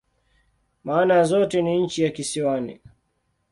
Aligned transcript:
Maana 0.83 1.13
ya 1.13 1.23
zote 1.23 1.61
ni 1.61 1.81
"nchi 1.81 2.03
ya 2.03 2.09
kisiwani. 2.11 2.79